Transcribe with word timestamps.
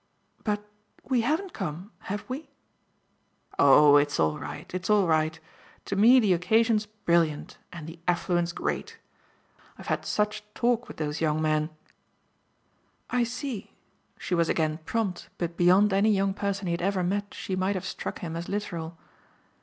"But 0.43 0.65
we 1.03 1.21
haven't 1.21 1.53
come, 1.53 1.91
have 2.09 2.25
we?" 2.27 2.49
"Oh 3.59 3.97
it's 3.97 4.19
all 4.19 4.39
right 4.39 4.65
it's 4.73 4.89
all 4.89 5.05
right. 5.05 5.39
To 5.85 5.95
me 5.95 6.19
the 6.19 6.33
occasion's 6.33 6.87
brilliant 6.87 7.59
and 7.71 7.85
the 7.85 7.99
affluence 8.07 8.51
great. 8.51 8.97
I've 9.77 9.85
had 9.93 10.03
such 10.07 10.43
talk 10.55 10.87
with 10.87 10.97
those 10.97 11.21
young 11.21 11.39
men" 11.39 11.69
"I 13.11 13.23
see" 13.23 13.73
she 14.17 14.33
was 14.33 14.49
again 14.49 14.79
prompt, 14.85 15.29
but 15.37 15.55
beyond 15.55 15.93
any 15.93 16.09
young 16.09 16.33
person 16.33 16.65
he 16.65 16.71
had 16.73 16.81
ever 16.81 17.03
met 17.03 17.35
she 17.35 17.55
might 17.55 17.75
have 17.75 17.85
struck 17.85 18.21
him 18.25 18.35
as 18.35 18.49
literal. 18.49 18.97